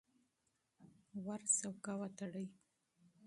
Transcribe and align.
دروازه 1.11 1.67
ورو 1.73 1.93
وتړئ. 1.99 2.47